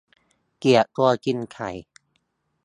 [0.59, 1.69] เกลียดตัวกินไข่